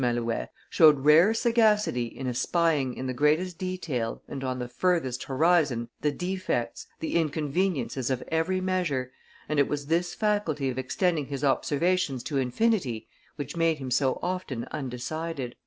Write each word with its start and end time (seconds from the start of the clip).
Malouet, 0.01 0.49
"showed 0.71 1.01
rare 1.05 1.31
sagacity 1.31 2.05
in 2.07 2.25
espying 2.25 2.95
in 2.95 3.05
the 3.05 3.13
greatest 3.13 3.59
detail 3.59 4.23
and 4.27 4.43
on 4.43 4.57
the 4.57 4.67
furthest 4.67 5.25
horizon 5.25 5.89
the 6.01 6.11
defects, 6.11 6.87
the 7.01 7.13
inconveniences 7.13 8.09
of 8.09 8.23
every 8.29 8.59
measure, 8.59 9.11
and 9.47 9.59
it 9.59 9.67
was 9.67 9.85
this 9.85 10.15
faculty 10.15 10.69
of 10.71 10.79
extending 10.79 11.27
his 11.27 11.43
observations 11.43 12.23
to 12.23 12.39
infinity 12.39 13.07
which 13.35 13.55
made 13.55 13.77
him 13.77 13.91
so 13.91 14.17
often 14.23 14.65
undecided." 14.71 15.55